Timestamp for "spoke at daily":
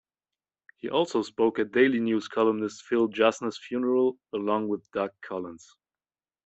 1.21-1.99